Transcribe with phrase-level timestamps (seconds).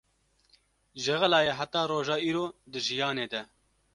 [1.01, 3.41] Ji xelayê heta roja îro di jiyanê de